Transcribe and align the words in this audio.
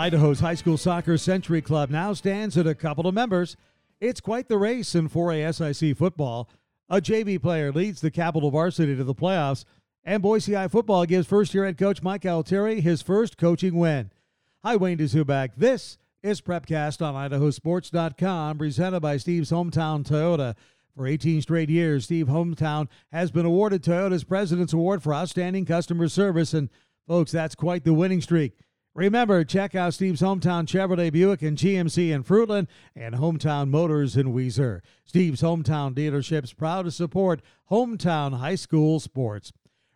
Idaho's 0.00 0.40
High 0.40 0.54
School 0.54 0.78
Soccer 0.78 1.18
Century 1.18 1.60
Club 1.60 1.90
now 1.90 2.14
stands 2.14 2.56
at 2.56 2.66
a 2.66 2.74
couple 2.74 3.06
of 3.06 3.12
members. 3.12 3.58
It's 4.00 4.18
quite 4.18 4.48
the 4.48 4.56
race 4.56 4.94
in 4.94 5.10
4A 5.10 5.74
SIC 5.74 5.94
football. 5.94 6.48
A 6.88 7.02
JV 7.02 7.38
player 7.38 7.70
leads 7.70 8.00
the 8.00 8.10
Capital 8.10 8.50
varsity 8.50 8.96
to 8.96 9.04
the 9.04 9.14
playoffs, 9.14 9.66
and 10.02 10.22
Boise 10.22 10.54
High 10.54 10.68
football 10.68 11.04
gives 11.04 11.26
first 11.26 11.52
year 11.52 11.66
head 11.66 11.76
coach 11.76 12.02
Mike 12.02 12.24
Altieri 12.24 12.80
his 12.80 13.02
first 13.02 13.36
coaching 13.36 13.74
win. 13.74 14.10
Hi, 14.64 14.74
Wayne 14.74 14.96
Dzubak. 14.96 15.50
This 15.58 15.98
is 16.22 16.40
Prepcast 16.40 17.02
on 17.02 17.30
idahosports.com, 17.30 18.56
presented 18.56 19.00
by 19.00 19.18
Steve's 19.18 19.50
Hometown 19.50 20.02
Toyota. 20.02 20.56
For 20.96 21.06
18 21.06 21.42
straight 21.42 21.68
years, 21.68 22.04
Steve 22.04 22.28
Hometown 22.28 22.88
has 23.12 23.30
been 23.30 23.44
awarded 23.44 23.82
Toyota's 23.82 24.24
President's 24.24 24.72
Award 24.72 25.02
for 25.02 25.12
Outstanding 25.12 25.66
Customer 25.66 26.08
Service, 26.08 26.54
and 26.54 26.70
folks, 27.06 27.32
that's 27.32 27.54
quite 27.54 27.84
the 27.84 27.92
winning 27.92 28.22
streak. 28.22 28.54
Remember, 28.94 29.44
check 29.44 29.76
out 29.76 29.94
Steve's 29.94 30.20
Hometown 30.20 30.66
Chevrolet 30.66 31.12
Buick 31.12 31.42
and 31.42 31.56
GMC 31.56 32.10
in 32.10 32.24
Fruitland 32.24 32.66
and 32.96 33.14
Hometown 33.14 33.68
Motors 33.68 34.16
in 34.16 34.34
Weiser. 34.34 34.80
Steve's 35.04 35.42
Hometown 35.42 35.94
Dealerships 35.94 36.56
proud 36.56 36.86
to 36.86 36.90
support 36.90 37.40
Hometown 37.70 38.38
High 38.38 38.56
School 38.56 38.98
sports. 38.98 39.52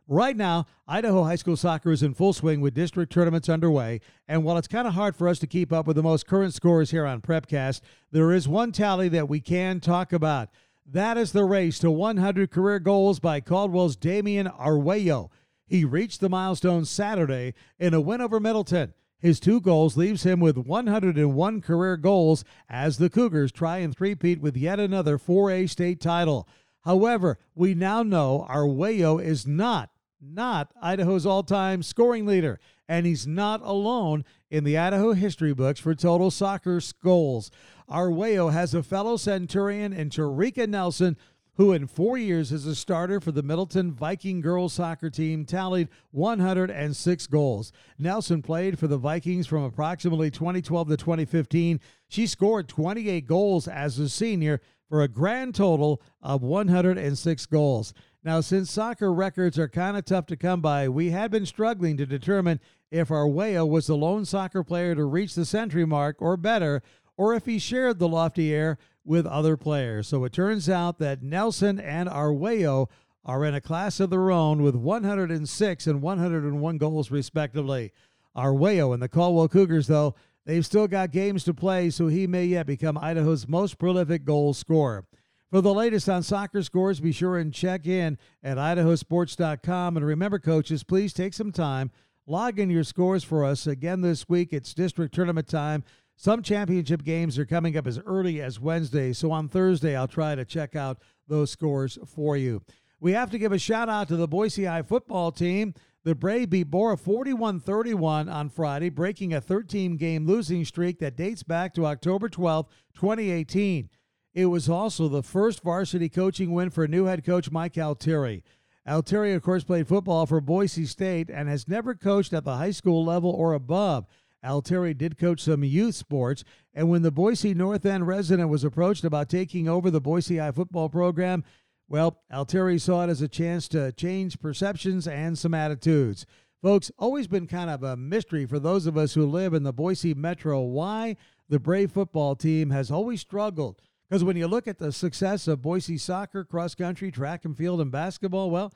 Right 0.06 0.36
now, 0.36 0.66
Idaho 0.86 1.24
High 1.24 1.34
School 1.34 1.56
soccer 1.56 1.90
is 1.90 2.04
in 2.04 2.14
full 2.14 2.32
swing 2.32 2.60
with 2.60 2.74
district 2.74 3.10
tournaments 3.10 3.48
underway. 3.48 4.00
And 4.28 4.44
while 4.44 4.58
it's 4.58 4.68
kind 4.68 4.86
of 4.86 4.95
hard 4.95 5.16
for 5.16 5.28
us 5.28 5.40
to 5.40 5.48
keep 5.48 5.73
up 5.73 5.88
with 5.88 5.96
the 5.96 6.02
most 6.02 6.29
current 6.29 6.54
scores 6.54 6.92
here 6.92 7.06
on 7.06 7.20
Prepcast, 7.20 7.80
there 8.12 8.32
is 8.32 8.46
one 8.46 8.70
tally 8.70 9.08
that 9.08 9.29
we 9.29 9.40
can 9.40 9.80
talk 9.80 10.12
about. 10.12 10.51
That 10.86 11.16
is 11.16 11.32
the 11.32 11.45
race 11.45 11.80
to 11.80 11.90
100 11.90 12.51
career 12.51 12.79
goals 12.79 13.18
by 13.18 13.40
Caldwell's 13.40 13.96
Damian 13.96 14.46
Arguello. 14.46 15.30
He 15.66 15.84
reached 15.84 16.20
the 16.20 16.29
milestone 16.29 16.84
Saturday 16.84 17.54
in 17.79 17.95
a 17.95 18.01
win 18.01 18.20
over 18.20 18.38
Middleton. 18.40 18.95
His 19.18 19.40
two 19.40 19.60
goals 19.60 19.96
leaves 19.96 20.24
him 20.24 20.40
with 20.40 20.59
101 20.59 21.60
career 21.62 21.96
goals 21.96 22.45
as 22.68 22.98
the 22.98 23.09
Cougars 23.09 23.51
try 23.51 23.79
and 23.79 23.96
threepeat 23.96 24.40
with 24.40 24.57
yet 24.57 24.79
another 24.79 25.16
4A 25.16 25.70
state 25.70 26.01
title. 26.01 26.46
However, 26.82 27.38
we 27.54 27.74
now 27.74 28.02
know 28.02 28.45
Arguello 28.48 29.18
is 29.18 29.46
not 29.46 29.90
not 30.20 30.73
Idaho's 30.80 31.26
all-time 31.26 31.82
scoring 31.82 32.26
leader, 32.26 32.59
and 32.88 33.07
he's 33.07 33.26
not 33.26 33.60
alone 33.62 34.24
in 34.51 34.65
the 34.65 34.79
Idaho 34.79 35.12
history 35.12 35.52
books 35.52 35.80
for 35.80 35.95
total 35.95 36.30
soccer 36.30 36.80
goals. 37.02 37.51
Arguello 37.88 38.48
has 38.48 38.74
a 38.74 38.82
fellow 38.82 39.16
Centurion 39.16 39.92
in 39.92 40.10
Tarika 40.10 40.66
Nelson 40.66 41.16
who 41.57 41.73
in 41.73 41.87
four 41.87 42.19
years 42.19 42.52
as 42.52 42.66
a 42.66 42.74
starter 42.74 43.21
for 43.21 43.33
the 43.33 43.43
Middleton 43.43 43.93
Viking 43.93 44.41
girls 44.41 44.73
soccer 44.73 45.10
team 45.10 45.45
tallied 45.45 45.88
106 46.10 47.27
goals. 47.29 47.73
Nelson 47.99 48.43
played 48.43 48.79
for 48.79 48.88
the 48.88 48.99
Vikings 48.99 49.47
from 49.47 49.63
approximately 49.63 50.30
2012 50.30 50.88
to 50.88 50.97
2015. 50.97 51.80
She 52.09 52.27
scored 52.27 52.69
28 52.69 53.27
goals 53.27 53.69
as 53.69 53.99
a 53.99 54.09
senior 54.09 54.60
for 54.88 55.02
a 55.02 55.09
grand 55.09 55.55
total 55.55 56.02
of 56.21 56.43
106 56.43 57.47
goals. 57.47 57.95
Now, 58.23 58.41
since 58.41 58.71
soccer 58.71 59.13
records 59.13 59.59
are 59.59 59.69
kind 59.69 59.97
of 59.97 60.05
tough 60.05 60.27
to 60.27 60.37
come 60.37 60.60
by, 60.60 60.88
we 60.88 61.10
had 61.10 61.30
been 61.30 61.47
struggling 61.47 61.97
to 61.99 62.07
determine 62.07 62.59
if 62.91 63.10
Arguello 63.10 63.66
was 63.66 63.87
the 63.87 63.97
lone 63.97 64.25
soccer 64.25 64.65
player 64.65 64.94
to 64.94 65.05
reach 65.05 65.34
the 65.34 65.44
century 65.44 65.84
mark 65.84 66.16
or 66.21 66.37
better, 66.37 66.82
or 67.16 67.34
if 67.34 67.44
he 67.44 67.59
shared 67.59 67.99
the 67.99 68.09
lofty 68.09 68.55
air 68.55 68.78
with 69.05 69.27
other 69.27 69.56
players. 69.56 70.09
So 70.09 70.25
it 70.25 70.32
turns 70.32 70.69
out 70.69 70.98
that 70.98 71.22
Nelson 71.22 71.78
and 71.78 72.09
Arguello 72.09 72.88
are 73.25 73.44
in 73.44 73.54
a 73.54 73.60
class 73.60 74.00
of 74.00 74.10
their 74.10 74.31
own 74.31 74.62
with 74.62 74.75
106 74.75 75.87
and 75.87 76.03
101 76.03 76.78
goals, 76.78 77.10
respectively. 77.10 77.93
Arguello 78.37 78.93
and 78.93 79.03
the 79.03 79.09
Caldwell 79.09 79.48
Cougars, 79.48 79.87
though, 79.87 80.14
they've 80.44 80.66
still 80.66 80.88
got 80.88 81.10
games 81.10 81.44
to 81.44 81.54
play, 81.54 81.88
so 81.91 82.09
he 82.09 82.26
may 82.26 82.44
yet 82.44 82.66
become 82.66 82.98
Idaho's 82.98 83.48
most 83.48 83.78
prolific 83.78 84.25
goal 84.25 84.53
scorer. 84.53 85.06
For 85.50 85.60
the 85.60 85.72
latest 85.72 86.09
on 86.09 86.22
soccer 86.22 86.62
scores, 86.62 86.98
be 86.98 87.12
sure 87.12 87.38
and 87.38 87.54
check 87.54 87.87
in 87.87 88.19
at 88.43 88.56
idahosports.com. 88.56 89.97
And 89.97 90.04
remember, 90.04 90.41
coaches, 90.41 90.82
please 90.82 91.12
take 91.12 91.32
some 91.32 91.53
time, 91.53 91.93
log 92.26 92.59
in 92.59 92.70
your 92.70 92.82
scores 92.82 93.22
for 93.22 93.44
us. 93.44 93.66
Again, 93.66 94.00
this 94.00 94.28
week, 94.28 94.53
it's 94.53 94.75
district 94.75 95.14
tournament 95.14 95.47
time. 95.47 95.84
Some 96.16 96.42
championship 96.42 97.02
games 97.02 97.38
are 97.38 97.44
coming 97.44 97.76
up 97.76 97.86
as 97.86 97.98
early 97.98 98.41
as 98.41 98.60
Wednesday, 98.60 99.12
so 99.12 99.32
on 99.32 99.48
Thursday 99.48 99.97
I'll 99.97 100.08
try 100.08 100.34
to 100.34 100.44
check 100.44 100.76
out 100.76 100.98
those 101.26 101.50
scores 101.50 101.98
for 102.06 102.36
you. 102.36 102.62
We 103.00 103.12
have 103.12 103.30
to 103.32 103.38
give 103.38 103.52
a 103.52 103.58
shout 103.58 103.88
out 103.88 104.08
to 104.08 104.16
the 104.16 104.28
Boise 104.28 104.64
High 104.64 104.82
football 104.82 105.32
team. 105.32 105.75
The 106.04 106.14
Brave 106.14 106.50
beat 106.50 106.70
Borah 106.70 106.97
41 106.97 107.60
31 107.60 108.28
on 108.28 108.48
Friday, 108.48 108.91
breaking 108.91 109.34
a 109.34 109.41
13 109.41 109.97
game 109.97 110.26
losing 110.26 110.64
streak 110.64 111.00
that 111.00 111.16
dates 111.16 111.42
back 111.42 111.75
to 111.75 111.86
October 111.86 112.28
12, 112.28 112.66
2018. 112.94 113.91
It 114.34 114.46
was 114.46 114.69
also 114.69 115.08
the 115.08 115.22
first 115.22 115.62
varsity 115.62 116.08
coaching 116.08 116.52
win 116.52 116.70
for 116.70 116.86
new 116.88 117.06
head 117.06 117.25
coach 117.25 117.50
Mike 117.50 117.76
Altieri. 117.76 118.42
Altieri, 118.86 119.32
of 119.32 119.42
course, 119.42 119.64
played 119.64 119.88
football 119.88 120.26
for 120.26 120.41
Boise 120.41 120.84
State 120.84 121.31
and 121.31 121.48
has 121.48 121.69
never 121.69 121.94
coached 121.94 122.32
at 122.32 122.44
the 122.44 122.56
high 122.56 122.70
school 122.70 123.04
level 123.04 123.31
or 123.31 123.54
above. 123.54 124.06
Altieri 124.44 124.94
did 124.94 125.19
coach 125.19 125.41
some 125.41 125.65
youth 125.65 125.94
sports, 125.94 126.44
and 126.75 126.88
when 126.88 127.03
the 127.03 127.10
Boise 127.10 127.55
North 127.55 127.87
End 127.87 128.06
resident 128.06 128.49
was 128.49 128.65
approached 128.65 129.05
about 129.05 129.28
taking 129.28 129.69
over 129.69 129.91
the 129.91 130.00
Boise 130.00 130.38
High 130.38 130.53
football 130.53 130.88
program, 130.88 131.44
well, 131.88 132.22
Altieri 132.32 132.78
saw 132.78 133.05
it 133.05 133.10
as 133.10 133.22
a 133.22 133.28
chance 133.28 133.69
to 133.69 133.93
change 133.93 134.41
perceptions 134.41 135.06
and 135.06 135.38
some 135.38 135.55
attitudes. 135.55 136.27
Folks, 136.62 136.91
always 136.99 137.27
been 137.27 137.47
kind 137.47 137.69
of 137.69 137.82
a 137.82 137.97
mystery 137.97 138.47
for 138.47 138.59
those 138.59 138.87
of 138.87 138.97
us 138.97 139.12
who 139.12 139.27
live 139.27 139.53
in 139.53 139.65
the 139.65 139.72
Boise 139.72 140.15
metro 140.15 140.62
why 140.62 141.16
the 141.49 141.61
Brave 141.61 141.93
football 141.93 142.34
team 142.34 142.71
has 142.71 142.91
always 142.91 143.21
struggled. 143.21 143.81
Because 144.09 144.25
when 144.25 144.37
you 144.37 144.47
look 144.47 144.66
at 144.66 144.78
the 144.78 144.93
success 144.93 145.47
of 145.47 145.61
Boise 145.61 145.99
soccer, 145.99 146.44
cross 146.44 146.75
country, 146.75 147.11
track 147.11 147.44
and 147.44 147.56
field, 147.56 147.81
and 147.81 147.93
basketball, 147.93 148.50
well, 148.50 148.72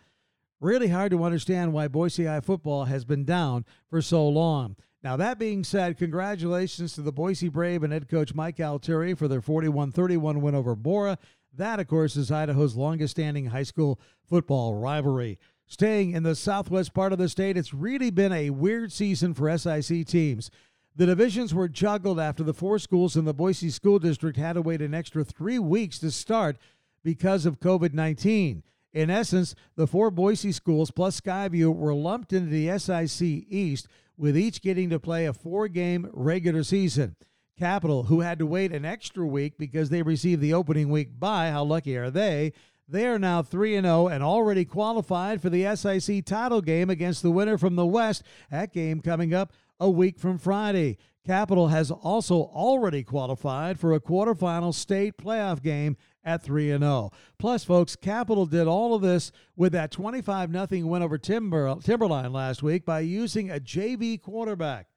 really 0.61 0.89
hard 0.89 1.13
to 1.13 1.25
understand 1.25 1.73
why 1.73 1.89
Boise 1.89 2.27
High 2.27 2.41
football 2.41 2.85
has 2.85 3.05
been 3.05 3.25
down 3.25 3.65
for 3.89 4.03
so 4.03 4.29
long. 4.29 4.77
Now, 5.03 5.17
that 5.17 5.39
being 5.39 5.63
said, 5.63 5.97
congratulations 5.97 6.93
to 6.95 7.03
the 7.03 7.13
Boise 7.13 7.49
Brave 7.49 7.85
and 7.85 7.93
head 7.93 8.09
coach 8.09 8.35
Mike 8.35 8.59
Altieri 8.59 9.15
for 9.15 9.29
their 9.29 9.41
41 9.41 9.93
31 9.93 10.41
win 10.41 10.55
over 10.57 10.75
Borah. 10.75 11.19
That, 11.55 11.79
of 11.79 11.87
course, 11.87 12.17
is 12.17 12.31
Idaho's 12.33 12.77
longest 12.77 13.13
standing 13.13 13.47
high 13.47 13.63
school 13.63 14.01
football 14.29 14.75
rivalry. 14.75 15.39
Staying 15.67 16.13
in 16.13 16.23
the 16.25 16.35
southwest 16.35 16.95
part 16.95 17.13
of 17.13 17.19
the 17.19 17.29
state, 17.29 17.57
it's 17.57 17.75
really 17.75 18.11
been 18.11 18.33
a 18.33 18.51
weird 18.51 18.91
season 18.91 19.35
for 19.35 19.57
SIC 19.57 20.07
teams. 20.07 20.51
The 20.97 21.07
divisions 21.07 21.55
were 21.55 21.69
juggled 21.69 22.19
after 22.19 22.43
the 22.43 22.55
four 22.55 22.81
schools 22.81 23.17
in 23.17 23.25
the 23.25 23.35
Boise 23.35 23.71
School 23.71 24.01
District 24.01 24.37
had 24.37 24.55
to 24.55 24.63
wait 24.63 24.83
an 24.83 24.95
extra 24.95 25.25
three 25.25 25.59
weeks 25.59 26.01
to 26.01 26.11
start 26.11 26.57
because 27.05 27.47
of 27.47 27.61
COVID 27.61 27.95
19. 27.95 28.65
In 28.93 29.11
essence, 29.11 29.55
the 29.77 29.87
four 29.87 30.11
Boise 30.11 30.53
schools 30.53 30.91
plus 30.91 31.21
Skyview 31.21 31.75
were 31.75 31.95
lumped 31.95 32.33
into 32.33 32.49
the 32.51 32.79
SIC 32.79 33.47
East, 33.49 33.87
with 34.17 34.37
each 34.37 34.63
getting 34.63 34.91
to 34.91 34.99
play 34.99 35.27
a 35.27 35.33
four 35.33 35.69
game 35.69 36.09
regular 36.13 36.65
season. 36.65 37.17
Capital, 37.59 38.05
who 38.05 38.21
had 38.21 38.39
to 38.39 38.47
wait 38.47 38.73
an 38.73 38.85
extra 38.85 39.27
week 39.27 39.59
because 39.59 39.91
they 39.91 40.03
received 40.03 40.41
the 40.41 40.55
opening 40.55 40.91
week 40.91 41.19
bye, 41.19 41.51
how 41.51 41.65
lucky 41.65 41.97
are 41.97 42.11
they? 42.11 42.53
They 42.89 43.07
are 43.07 43.19
now 43.19 43.43
3 43.43 43.81
0 43.81 44.09
and 44.09 44.23
already 44.23 44.65
qualified 44.65 45.43
for 45.43 45.51
the 45.51 45.77
SIC 45.77 46.25
title 46.25 46.63
game 46.63 46.89
against 46.89 47.23
the 47.23 47.31
winner 47.31 47.59
from 47.59 47.77
the 47.77 47.85
West. 47.85 48.23
That 48.51 48.73
game 48.73 49.01
coming 49.01 49.35
up 49.35 49.53
a 49.79 49.91
week 49.91 50.19
from 50.19 50.39
Friday. 50.39 50.97
Capital 51.27 51.69
has 51.69 51.91
also 51.91 52.37
already 52.37 53.03
qualified 53.03 53.79
for 53.79 53.93
a 53.93 54.01
quarterfinal 54.01 54.73
state 54.73 55.19
playoff 55.19 55.63
game 55.63 55.99
at 56.29 56.43
3 56.43 56.71
and 56.71 56.85
0. 56.85 57.11
Plus, 57.39 57.65
folks, 57.65 57.97
Capital 57.97 58.45
did 58.45 58.67
all 58.67 58.95
of 58.95 59.01
this 59.01 59.33
with 59.57 59.73
that 59.73 59.91
25 59.91 60.53
0 60.53 60.87
win 60.87 61.03
over 61.03 61.17
Timber, 61.17 61.75
Timberline 61.83 62.33
last 62.33 62.63
week 62.63 62.85
by 62.85 63.01
using 63.01 63.51
a 63.51 63.55
JV 63.55 64.21
quarterback. 64.21 64.89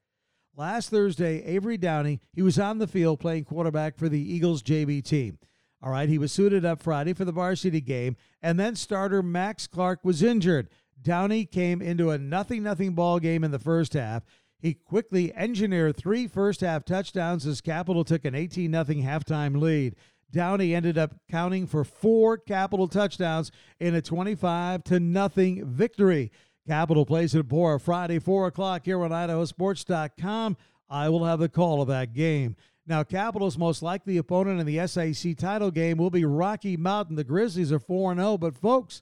Last 0.57 0.89
Thursday, 0.89 1.41
Avery 1.45 1.77
Downey, 1.77 2.19
he 2.33 2.41
was 2.41 2.59
on 2.59 2.77
the 2.77 2.87
field 2.87 3.21
playing 3.21 3.45
quarterback 3.45 3.97
for 3.97 4.09
the 4.09 4.19
Eagles 4.19 4.61
JV 4.61 5.01
team. 5.01 5.39
All 5.81 5.91
right, 5.91 6.09
he 6.09 6.17
was 6.17 6.33
suited 6.33 6.65
up 6.65 6.83
Friday 6.83 7.13
for 7.13 7.23
the 7.23 7.31
varsity 7.31 7.81
game, 7.81 8.17
and 8.41 8.59
then 8.59 8.75
starter 8.75 9.23
Max 9.23 9.65
Clark 9.65 10.01
was 10.03 10.21
injured. 10.21 10.67
Downey 11.01 11.45
came 11.45 11.81
into 11.81 12.11
a 12.11 12.17
nothing 12.17 12.61
nothing 12.61 12.93
ball 12.93 13.19
game 13.19 13.45
in 13.45 13.51
the 13.51 13.57
first 13.57 13.93
half. 13.93 14.23
He 14.59 14.75
quickly 14.75 15.33
engineered 15.33 15.97
three 15.97 16.27
first 16.27 16.61
half 16.61 16.85
touchdowns 16.85 17.47
as 17.47 17.61
Capital 17.61 18.03
took 18.03 18.25
an 18.25 18.35
18 18.35 18.71
0 18.71 18.83
halftime 18.83 19.59
lead. 19.59 19.95
Downey 20.31 20.73
ended 20.73 20.97
up 20.97 21.15
counting 21.29 21.67
for 21.67 21.83
four 21.83 22.37
Capital 22.37 22.87
touchdowns 22.87 23.51
in 23.79 23.95
a 23.95 24.01
25 24.01 24.83
to 24.85 24.99
nothing 24.99 25.65
victory. 25.65 26.31
Capital 26.67 27.05
plays 27.05 27.35
at 27.35 27.47
Borah 27.47 27.79
Friday, 27.79 28.19
4 28.19 28.47
o'clock 28.47 28.85
here 28.85 29.03
on 29.03 29.11
idahosports.com. 29.11 30.57
I 30.89 31.09
will 31.09 31.25
have 31.25 31.39
the 31.39 31.49
call 31.49 31.81
of 31.81 31.87
that 31.87 32.13
game. 32.13 32.55
Now, 32.85 33.03
Capital's 33.03 33.57
most 33.57 33.81
likely 33.81 34.17
opponent 34.17 34.59
in 34.59 34.65
the 34.65 34.85
SIC 34.87 35.37
title 35.37 35.71
game 35.71 35.97
will 35.97 36.09
be 36.09 36.25
Rocky 36.25 36.77
Mountain. 36.77 37.15
The 37.15 37.23
Grizzlies 37.23 37.71
are 37.71 37.79
4 37.79 38.15
0, 38.15 38.37
but 38.37 38.57
folks, 38.57 39.01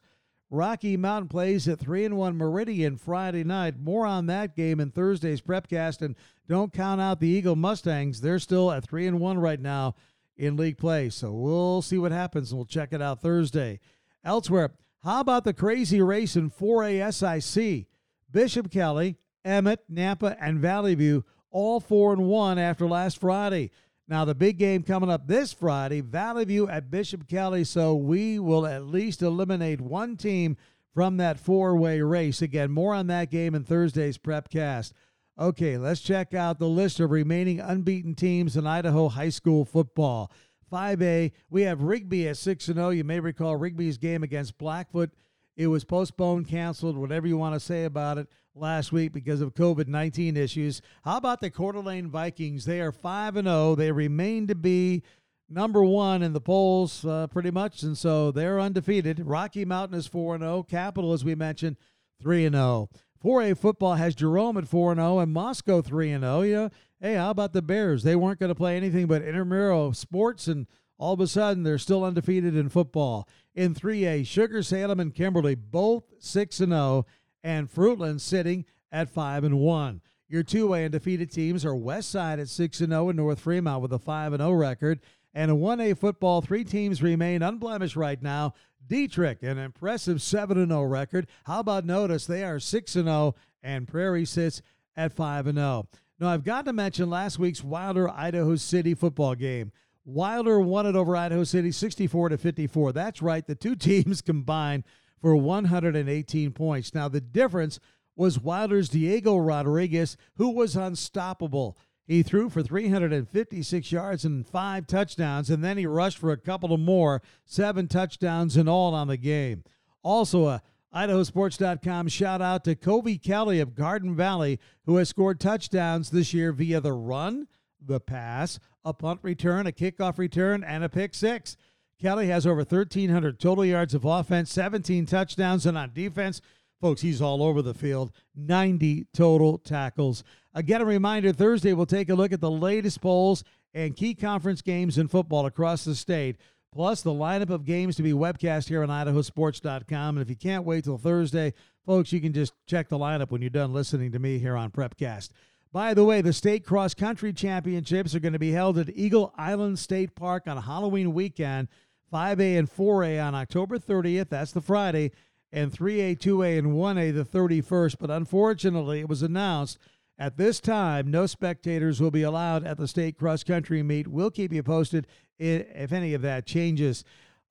Rocky 0.52 0.98
Mountain 0.98 1.30
plays 1.30 1.68
at 1.68 1.80
3 1.80 2.06
and 2.06 2.18
1 2.18 2.38
Meridian 2.38 2.98
Friday 2.98 3.44
night. 3.44 3.80
More 3.80 4.06
on 4.06 4.26
that 4.28 4.56
game 4.56 4.80
in 4.80 4.92
Thursday's 4.92 5.42
Prepcast. 5.42 6.02
And 6.02 6.16
don't 6.48 6.74
count 6.74 7.00
out 7.00 7.20
the 7.20 7.28
Eagle 7.28 7.56
Mustangs. 7.56 8.22
They're 8.22 8.40
still 8.40 8.72
at 8.72 8.84
3 8.84 9.08
and 9.08 9.20
1 9.20 9.38
right 9.38 9.60
now 9.60 9.96
in 10.40 10.58
league 10.58 10.78
play. 10.78 11.10
So 11.10 11.32
we'll 11.32 11.82
see 11.82 11.98
what 11.98 12.12
happens 12.12 12.52
and 12.52 12.58
we'll 12.58 12.66
check 12.66 12.94
it 12.94 13.02
out 13.02 13.22
Thursday. 13.22 13.80
Elsewhere, 14.24 14.72
how 15.04 15.20
about 15.20 15.44
the 15.44 15.54
crazy 15.54 16.02
race 16.02 16.36
in 16.36 16.50
4A 16.50 17.14
SIC? 17.14 17.88
Bishop 18.32 18.72
Kelly, 18.72 19.18
Emmett, 19.44 19.82
Nampa, 19.92 20.36
and 20.40 20.60
Valley 20.60 20.96
View 20.96 21.26
all 21.52 21.80
4 21.80 22.14
and 22.14 22.26
1 22.26 22.60
after 22.60 22.88
last 22.88 23.20
Friday. 23.20 23.72
Now, 24.08 24.26
the 24.26 24.36
big 24.36 24.58
game 24.58 24.84
coming 24.84 25.10
up 25.10 25.28
this 25.28 25.54
Friday, 25.54 26.02
Valley 26.02 26.46
View 26.46 26.68
at 26.68 26.90
Bishop 26.90 27.28
Kelly. 27.28 27.64
So 27.64 27.96
we 27.96 28.40
will 28.40 28.66
at 28.66 28.86
least 28.86 29.22
eliminate 29.22 29.82
one 29.82 30.18
team 30.18 30.58
from 30.96 31.18
that 31.18 31.40
four 31.40 31.76
way 31.76 32.02
race. 32.02 32.42
Again, 32.42 32.72
more 32.72 32.94
on 32.94 33.08
that 33.08 33.30
game 33.30 33.54
in 33.54 33.64
Thursday's 33.64 34.18
Prepcast. 34.18 34.94
Okay, 35.40 35.78
let's 35.78 36.02
check 36.02 36.34
out 36.34 36.60
the 36.60 36.68
list 36.68 37.00
of 37.00 37.12
remaining 37.12 37.62
unbeaten 37.62 38.14
teams 38.14 38.58
in 38.58 38.68
Idaho 38.68 39.08
high 39.08 39.30
school 39.30 39.64
football. 39.64 40.30
5A, 40.70 41.32
we 41.50 41.62
have 41.62 41.82
Rigby 41.82 42.28
at 42.28 42.36
6 42.36 42.66
0. 42.66 42.90
You 42.90 43.06
may 43.06 43.22
recall 43.22 43.56
Rigby's 43.56 43.98
game 43.98 44.22
against 44.22 44.58
Blackfoot. 44.58 45.12
It 45.56 45.68
was 45.68 45.86
postponed, 45.86 46.50
canceled, 46.50 46.98
whatever 46.98 47.26
you 47.26 47.38
want 47.38 47.56
to 47.56 47.60
say 47.62 47.86
about 47.86 48.18
it 48.18 48.28
last 48.54 48.92
week 48.92 49.14
because 49.14 49.40
of 49.40 49.54
COVID 49.54 49.88
19 49.88 50.36
issues. 50.36 50.82
How 51.06 51.16
about 51.16 51.40
the 51.40 51.50
Coeur 51.50 51.72
d'Alene 51.72 52.10
Vikings? 52.10 52.66
They 52.66 52.82
are 52.82 52.92
5 52.92 53.38
and 53.38 53.48
0. 53.48 53.76
They 53.76 53.94
remain 53.94 54.46
to 54.48 54.56
be 54.56 55.04
number 55.48 55.86
one 55.86 56.22
in 56.22 56.34
the 56.34 56.42
polls 56.42 57.06
uh, 57.06 57.28
pretty 57.28 57.52
much, 57.52 57.82
and 57.84 57.98
so 57.98 58.32
they're 58.32 58.60
undefeated. 58.60 59.22
Rocky 59.26 59.64
Mountain 59.64 59.98
is 59.98 60.06
4 60.06 60.36
and 60.36 60.44
0. 60.44 60.64
Capital, 60.64 61.14
as 61.14 61.24
we 61.24 61.34
mentioned, 61.34 61.78
3 62.22 62.46
and 62.48 62.56
0. 62.56 62.90
4A 63.24 63.58
football 63.58 63.96
has 63.96 64.16
Jerome 64.16 64.58
at 64.58 64.68
4 64.68 64.96
0 64.96 65.20
and 65.20 65.34
Moscow 65.34 65.82
3 65.82 66.10
0. 66.10 66.42
You 66.42 66.56
know, 66.56 66.70
hey, 67.02 67.16
how 67.16 67.32
about 67.32 67.54
the 67.54 67.62
Bears? 67.62 68.04
They 68.04 68.16
weren't 68.16 68.40
going 68.40 68.50
to 68.50 68.56
play 68.56 68.78
anything 68.78 69.08
but 69.08 69.22
intramural 69.22 69.94
sports, 69.94 70.48
and 70.48 70.68
all 70.98 71.14
of 71.14 71.20
a 71.20 71.28
sudden 71.28 71.64
they're 71.64 71.78
still 71.78 72.04
undefeated 72.04 72.56
in 72.56 72.70
football. 72.70 73.28
In 73.56 73.74
3A, 73.74 74.26
Sugar 74.26 74.64
Salem 74.64 75.00
and 75.00 75.14
Kimberly 75.14 75.56
both 75.56 76.06
6 76.20 76.58
0 76.58 77.06
and 77.44 77.72
Fruitland 77.72 78.22
sitting 78.22 78.66
at 78.92 79.10
5 79.10 79.44
and 79.44 79.60
1. 79.60 80.02
Your 80.28 80.44
2A 80.44 80.86
undefeated 80.86 81.32
teams 81.32 81.66
are 81.66 81.76
West 81.76 82.12
Side 82.12 82.40
at 82.40 82.50
6 82.50 82.78
0 82.78 83.10
and 83.10 83.18
North 83.18 83.40
Fremont 83.40 83.82
with 83.82 83.92
a 83.92 84.00
5 84.00 84.38
0 84.38 84.52
record. 84.52 85.00
And 85.34 85.52
in 85.52 85.58
1A 85.58 85.98
football, 85.98 86.42
three 86.42 86.64
teams 86.64 87.04
remain 87.04 87.42
unblemished 87.42 87.96
right 87.96 88.22
now. 88.22 88.54
Dietrich, 88.90 89.44
an 89.44 89.60
impressive 89.60 90.22
7 90.22 90.58
and 90.58 90.72
0 90.72 90.84
record. 90.84 91.28
How 91.46 91.60
about 91.60 91.86
Notus 91.86 92.26
they 92.26 92.44
are 92.44 92.60
6 92.60 92.96
and 92.96 93.06
0 93.06 93.36
and 93.64 93.88
Prairie 93.88 94.26
sits 94.26 94.62
at 94.98 95.14
5 95.14 95.48
and 95.48 95.58
0. 95.58 95.88
Now, 96.20 96.30
I've 96.30 96.44
got 96.44 96.66
to 96.66 96.74
mention 96.74 97.10
last 97.10 97.40
week's 97.40 97.64
Wilder 97.64 98.10
Idaho 98.10 98.56
City 98.56 98.94
football 98.94 99.36
game. 99.36 99.72
Wilder 100.04 100.60
won 100.60 100.86
it 100.86 100.96
over 100.96 101.16
Idaho 101.16 101.44
City 101.44 101.72
64 101.72 102.30
to 102.30 102.38
54. 102.38 102.92
That's 102.92 103.22
right, 103.22 103.46
the 103.46 103.56
two 103.56 103.76
teams 103.78 104.22
combined 104.22 104.84
for 105.22 105.36
118 105.36 106.52
points. 106.52 106.94
Now, 106.94 107.08
the 107.08 107.22
difference 107.22 107.80
was 108.16 108.40
Wilder's 108.40 108.90
Diego 108.90 109.38
Rodriguez, 109.38 110.18
who 110.36 110.50
was 110.50 110.76
unstoppable. 110.76 111.78
He 112.10 112.24
threw 112.24 112.50
for 112.50 112.64
356 112.64 113.92
yards 113.92 114.26
and 114.26 114.46
five 114.46 114.88
touchdowns, 114.88 115.52
and 115.52 115.64
then 115.64 115.78
he 115.78 115.86
rushed 115.86 116.18
for 116.18 116.32
a 116.32 116.38
couple 116.38 116.74
of 116.74 116.80
more, 116.80 117.22
seven 117.46 117.88
touchdowns 117.88 118.58
in 118.58 118.68
all 118.68 118.96
on 118.96 119.08
the 119.08 119.16
game. 119.16 119.64
Also, 120.02 120.46
uh, 120.46 120.58
a 120.92 121.08
IdahoSports.com 121.08 122.08
shout 122.08 122.42
out 122.42 122.64
to 122.64 122.74
Kobe 122.74 123.18
Kelly 123.18 123.60
of 123.60 123.76
Garden 123.76 124.16
Valley, 124.16 124.60
who 124.88 124.96
has 124.96 125.08
scored 125.08 125.40
touchdowns 125.40 126.10
this 126.10 126.34
year 126.34 126.52
via 126.52 126.82
the 126.82 126.94
run, 126.94 127.48
the 127.80 128.00
pass, 128.00 128.58
a 128.84 128.92
punt 128.92 129.20
return, 129.22 129.68
a 129.68 129.72
kickoff 129.72 130.18
return, 130.18 130.64
and 130.64 130.84
a 130.84 130.90
pick 130.90 131.14
six. 131.14 131.58
Kelly 132.02 132.26
has 132.30 132.48
over 132.48 132.62
1,300 132.62 133.40
total 133.40 133.64
yards 133.64 133.94
of 133.94 134.04
offense, 134.04 134.52
17 134.52 135.06
touchdowns, 135.06 135.68
and 135.68 135.78
on 135.78 135.92
defense, 135.94 136.42
folks, 136.82 137.02
he's 137.02 137.22
all 137.22 137.44
over 137.44 137.62
the 137.62 137.76
field, 137.76 138.12
90 138.36 139.06
total 139.14 139.60
tackles. 139.60 140.24
Again, 140.54 140.82
a 140.82 140.86
reminder 140.86 141.32
Thursday 141.32 141.74
we'll 141.74 141.86
take 141.86 142.10
a 142.10 142.16
look 142.16 142.32
at 142.32 142.42
the 142.42 142.50
latest 142.50 143.02
polls 143.02 143.44
and 143.74 143.96
key 143.96 144.16
conference 144.16 144.62
games 144.62 144.98
in 144.98 145.08
football 145.08 145.46
across 145.46 145.86
the 145.86 145.94
state, 145.94 146.38
plus 146.74 147.02
the 147.02 147.12
lineup 147.12 147.50
of 147.50 147.66
games 147.66 147.96
to 147.98 148.04
be 148.04 148.12
webcast 148.12 148.68
here 148.68 148.82
on 148.82 148.90
idahosports.com. 148.90 150.18
And 150.18 150.22
if 150.22 150.30
you 150.30 150.36
can't 150.36 150.66
wait 150.66 150.86
till 150.86 150.98
Thursday, 150.98 151.54
folks, 151.86 152.12
you 152.12 152.20
can 152.20 152.34
just 152.34 152.54
check 152.66 152.90
the 152.90 152.98
lineup 152.98 153.30
when 153.30 153.42
you're 153.42 153.50
done 153.50 153.74
listening 153.74 154.12
to 154.12 154.20
me 154.20 154.40
here 154.40 154.56
on 154.56 154.72
Prepcast. 154.72 155.30
By 155.72 155.94
the 155.94 156.04
way, 156.04 156.22
the 156.22 156.34
state 156.34 156.66
cross 156.66 156.96
country 156.96 157.32
championships 157.32 158.16
are 158.16 158.20
going 158.20 158.34
to 158.34 158.40
be 158.40 158.52
held 158.52 158.80
at 158.80 158.90
Eagle 158.90 159.34
Island 159.38 159.78
State 159.78 160.16
Park 160.16 160.48
on 160.48 160.58
Halloween 160.58 161.14
weekend. 161.14 161.68
5A 162.12 162.58
and 162.58 162.68
4A 162.68 163.24
on 163.24 163.36
October 163.36 163.78
30th. 163.78 164.30
That's 164.30 164.52
the 164.52 164.62
Friday. 164.62 165.12
And 165.52 165.72
3A, 165.72 166.18
2A, 166.18 166.58
and 166.58 166.70
1A 166.70 167.14
the 167.14 167.24
31st. 167.24 167.98
But 168.00 168.10
unfortunately, 168.10 169.00
it 169.00 169.10
was 169.10 169.22
announced 169.22 169.78
at 170.20 170.38
this 170.38 170.60
time 170.60 171.10
no 171.10 171.26
spectators 171.26 172.00
will 172.00 172.12
be 172.12 172.24
allowed 172.24 172.66
at 172.66 172.78
the 172.78 172.88
state 172.88 173.18
cross 173.18 173.44
country 173.44 173.82
meet. 173.82 174.08
We'll 174.08 174.30
keep 174.30 174.54
you 174.54 174.62
posted 174.62 175.08
if 175.40 175.92
any 175.92 176.14
of 176.14 176.22
that 176.22 176.46
changes. 176.46 177.04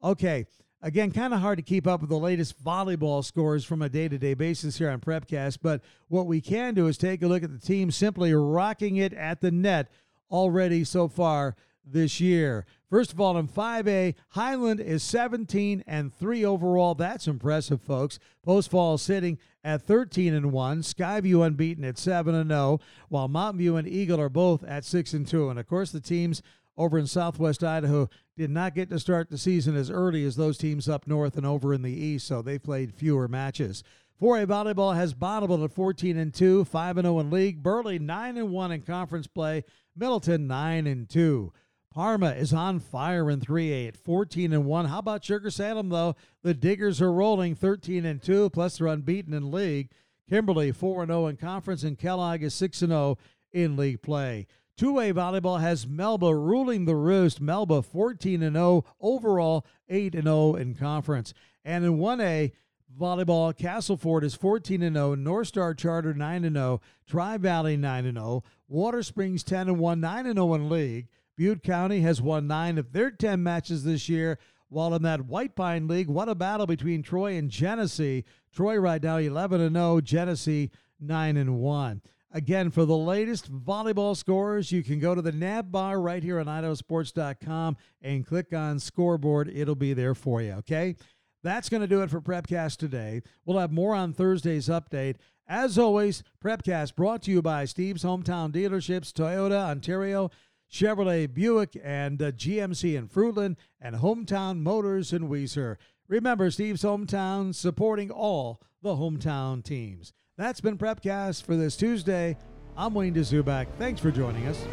Okay. 0.05 0.47
Again, 0.81 1.11
kind 1.11 1.35
of 1.35 1.41
hard 1.41 1.59
to 1.59 1.63
keep 1.65 1.89
up 1.89 2.03
with 2.03 2.11
the 2.11 2.19
latest 2.19 2.63
volleyball 2.63 3.25
scores 3.25 3.65
from 3.65 3.83
a 3.83 3.89
day 3.89 4.07
to 4.07 4.17
day 4.17 4.35
basis 4.35 4.79
here 4.79 4.91
on 4.91 5.01
Prepcast, 5.01 5.59
but 5.61 5.83
what 6.07 6.29
we 6.29 6.41
can 6.41 6.75
do 6.75 6.87
is 6.87 6.97
take 6.97 7.21
a 7.23 7.27
look 7.27 7.43
at 7.43 7.51
the 7.51 7.59
team 7.59 7.91
simply 7.91 8.33
rocking 8.33 8.95
it 8.95 9.13
at 9.13 9.41
the 9.41 9.51
net 9.51 9.91
already 10.31 10.85
so 10.85 11.09
far 11.09 11.57
this 11.93 12.21
year. 12.21 12.67
First 12.91 13.13
of 13.13 13.21
all, 13.21 13.37
in 13.37 13.49
5A, 13.49 14.15
Highland 14.31 14.81
is 14.81 15.03
17 15.03 15.85
and 15.87 16.15
3 16.15 16.45
overall. 16.45 16.95
That's 16.95 17.27
impressive, 17.27 17.83
folks. 17.83 18.19
Post 18.43 18.71
Falls 18.71 19.03
sitting 19.03 19.39
at 19.63 19.83
13 19.83 20.33
and 20.33 20.53
1. 20.53 20.81
Skyview 20.81 21.47
unbeaten 21.47 21.85
at 21.85 21.99
7 21.99 22.35
and 22.35 22.51
0, 22.51 22.81
while 23.09 23.29
Mountain 23.29 23.59
View 23.59 23.77
and 23.77 23.87
Eagle 23.87 24.21
are 24.21 24.29
both 24.29 24.65
at 24.65 24.85
6 24.85 25.13
and 25.13 25.27
2. 25.27 25.51
And 25.51 25.59
of 25.59 25.67
course, 25.67 25.93
the 25.93 26.01
teams 26.01 26.43
over 26.79 26.99
in 26.99 27.07
southwest 27.07 27.63
Idaho 27.65 28.09
did 28.37 28.51
not 28.51 28.75
get 28.75 28.89
to 28.91 29.01
start 29.01 29.29
the 29.29 29.37
season 29.37 29.77
as 29.77 29.91
early 29.91 30.25
as 30.25 30.37
those 30.37 30.57
teams 30.57 30.89
up 30.89 31.07
north 31.07 31.37
and 31.37 31.45
over 31.45 31.75
in 31.75 31.83
the 31.83 31.93
east, 31.93 32.27
so 32.27 32.41
they 32.41 32.59
played 32.59 32.95
fewer 32.95 33.29
matches. 33.29 33.83
4A 34.21 34.47
volleyball 34.47 34.97
has 34.97 35.15
Bonneville 35.15 35.65
at 35.65 35.73
14 35.73 36.17
and 36.17 36.35
2, 36.35 36.65
5 36.65 36.97
and 36.97 37.05
0 37.05 37.21
in 37.21 37.31
league. 37.31 37.63
Burley 37.63 37.99
9 37.99 38.37
and 38.37 38.51
1 38.51 38.73
in 38.73 38.83
conference 38.83 39.27
play. 39.27 39.65
Middleton 39.97 40.47
9 40.47 40.87
and 40.87 41.09
2. 41.09 41.53
Parma 41.99 42.31
is 42.31 42.53
on 42.53 42.79
fire 42.79 43.29
in 43.29 43.41
3A 43.41 43.89
at 43.89 43.97
14 43.97 44.53
and 44.53 44.65
1. 44.67 44.85
How 44.85 45.01
about 45.01 45.25
Sugar 45.25 45.51
Salem 45.51 45.89
though? 45.89 46.15
The 46.45 46.55
Diggers 46.55 47.03
are 47.03 47.13
rolling 47.13 47.57
13 47.57 48.05
and 48.05 48.23
2 48.23 48.51
plus 48.51 48.79
they're 48.79 48.87
unbeaten 48.87 49.35
in 49.35 49.51
league. 49.51 49.91
Kimberly 50.31 50.71
4 50.71 51.03
and 51.03 51.11
0 51.11 51.27
in 51.27 51.37
conference 51.37 51.83
and 51.83 51.99
Kellogg 51.99 52.45
is 52.45 52.55
6 52.55 52.83
and 52.83 52.93
0 52.93 53.19
in 53.53 53.77
league 53.77 54.01
play. 54.01 54.47
2A 54.81 55.13
volleyball 55.13 55.61
has 55.61 55.89
Melba 55.89 56.33
ruling 56.33 56.85
the 56.85 56.95
roost. 56.95 57.41
Melba 57.41 57.83
14 57.83 58.45
and 58.45 58.55
0 58.55 58.85
overall, 59.01 59.67
8 59.89 60.15
and 60.15 60.23
0 60.29 60.55
in 60.55 60.77
conference. 60.77 61.35
And 61.65 61.85
in 61.85 61.99
1A 61.99 62.53
volleyball, 62.97 63.57
Castleford 63.59 64.23
is 64.23 64.37
14 64.37 64.85
and 64.85 64.95
0, 64.95 65.17
North 65.17 65.49
Star 65.49 65.75
Charter 65.75 66.15
9 66.15 66.45
and 66.45 66.55
0, 66.55 66.81
Tri 67.09 67.39
Valley 67.39 67.77
9 67.77 68.07
and 68.07 68.19
0, 68.19 68.45
Watersprings 68.73 69.43
10 69.43 69.67
and 69.67 69.79
1, 69.81 70.01
9 70.01 70.27
and 70.27 70.37
0 70.37 70.55
in 70.55 70.69
league. 70.69 71.09
Butte 71.39 71.63
County 71.63 72.01
has 72.01 72.21
won 72.21 72.49
nine 72.49 72.79
of 72.79 72.93
their 72.93 73.13
10 73.13 73.41
matches 73.45 73.85
this 73.85 74.09
year. 74.09 74.41
While 74.71 74.93
in 74.95 75.03
that 75.03 75.27
White 75.27 75.55
Pine 75.55 75.87
League, 75.87 76.09
what 76.09 76.29
a 76.29 76.35
battle 76.35 76.67
between 76.67 77.01
Troy 77.01 77.37
and 77.37 77.49
Genesee. 77.49 78.25
Troy 78.53 78.77
right 78.77 79.01
now 79.01 79.19
11 79.19 79.61
and 79.61 79.77
0, 79.77 80.01
Genesee 80.01 80.71
9 81.01 81.37
and 81.37 81.61
1. 81.61 82.03
Again, 82.33 82.73
for 82.73 82.85
the 82.85 82.97
latest 82.97 83.53
volleyball 83.53 84.17
scores, 84.17 84.73
you 84.73 84.83
can 84.83 84.99
go 84.99 85.15
to 85.15 85.23
the 85.23 85.31
nav 85.31 85.71
bar 85.71 86.01
right 86.01 86.25
here 86.25 86.41
on 86.41 86.47
idahosports.com 86.47 87.77
and 88.03 88.27
click 88.27 88.53
on 88.53 88.81
scoreboard. 88.81 89.49
It'll 89.49 89.77
be 89.77 89.95
there 89.95 90.17
for 90.17 90.43
you, 90.43 90.55
okay? 90.55 90.97
That's 91.45 91.69
going 91.69 91.83
to 91.83 91.87
do 91.87 92.03
it 92.03 92.11
for 92.11 92.21
Prepcast 92.21 92.79
today. 92.79 93.23
We'll 93.45 93.59
have 93.59 93.73
more 93.73 93.95
on 93.95 94.13
Thursday's 94.13 94.69
update. 94.69 95.17
As 95.47 95.79
always, 95.79 96.23
Prepcast 96.45 96.95
brought 96.95 97.23
to 97.23 97.31
you 97.31 97.41
by 97.41 97.65
Steve's 97.65 98.05
Hometown 98.05 98.53
Dealerships, 98.53 99.13
Toyota, 99.13 99.71
Ontario, 99.71 100.31
Chevrolet 100.71 101.33
Buick, 101.33 101.77
and 101.83 102.21
uh, 102.21 102.33
GMC 102.33 102.97
in 102.97 103.09
Fruitland, 103.09 103.57
and 103.81 103.97
Hometown 103.97 104.61
Motors 104.61 105.13
in 105.13 105.29
Weiser. 105.29 105.77
Remember, 106.09 106.51
Steve's 106.51 106.83
Hometown 106.83 107.55
supporting 107.55 108.11
all 108.11 108.61
the 108.83 108.97
hometown 108.97 109.63
teams. 109.63 110.13
That's 110.37 110.61
been 110.61 110.79
Prepcast 110.79 111.43
for 111.43 111.57
this 111.57 111.77
Tuesday. 111.77 112.37
I'm 112.77 112.95
Wayne 112.95 113.15
Dzubak. 113.15 113.67
Thanks 113.79 114.01
for 114.01 114.11
joining 114.11 114.47
us. 114.47 114.65